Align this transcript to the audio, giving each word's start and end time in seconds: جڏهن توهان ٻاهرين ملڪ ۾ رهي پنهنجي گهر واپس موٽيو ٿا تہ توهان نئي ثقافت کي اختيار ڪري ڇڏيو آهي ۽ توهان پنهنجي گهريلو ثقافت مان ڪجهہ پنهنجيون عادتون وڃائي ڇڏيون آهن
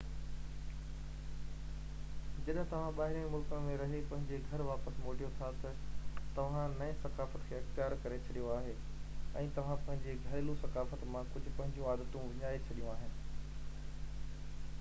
جڏهن 2.45 2.63
توهان 2.69 2.95
ٻاهرين 2.99 3.25
ملڪ 3.33 3.51
۾ 3.65 3.73
رهي 3.81 3.97
پنهنجي 4.13 4.39
گهر 4.45 4.63
واپس 4.69 4.95
موٽيو 5.03 5.27
ٿا 5.41 5.49
تہ 5.65 5.75
توهان 6.39 6.73
نئي 6.79 6.95
ثقافت 7.03 7.45
کي 7.51 7.57
اختيار 7.59 7.95
ڪري 8.07 8.17
ڇڏيو 8.29 8.47
آهي 8.55 8.73
۽ 9.43 9.51
توهان 9.59 9.83
پنهنجي 9.89 10.15
گهريلو 10.25 10.55
ثقافت 10.65 11.03
مان 11.17 11.31
ڪجهہ 11.35 11.57
پنهنجيون 11.61 11.93
عادتون 11.93 12.29
وڃائي 12.33 12.65
ڇڏيون 12.71 12.95
آهن 12.95 14.65